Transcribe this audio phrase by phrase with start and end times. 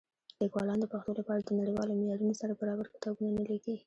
[0.41, 3.75] لیکوالان د پښتو لپاره د نړیوالو معیارونو سره برابر کتابونه نه لیکي.